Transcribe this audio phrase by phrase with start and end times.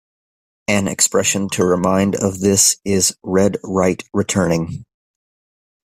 [0.67, 4.83] An expression to remind of this is "red right returning".